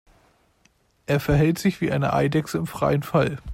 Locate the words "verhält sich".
1.19-1.79